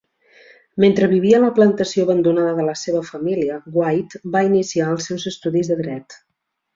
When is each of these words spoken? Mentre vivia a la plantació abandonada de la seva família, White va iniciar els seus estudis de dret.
Mentre 0.83 1.09
vivia 1.11 1.35
a 1.39 1.41
la 1.43 1.51
plantació 1.59 2.05
abandonada 2.07 2.55
de 2.61 2.65
la 2.69 2.75
seva 2.85 3.03
família, 3.11 3.59
White 3.79 4.23
va 4.37 4.43
iniciar 4.51 4.89
els 4.95 5.11
seus 5.11 5.27
estudis 5.37 5.71
de 5.73 5.79
dret. 5.87 6.19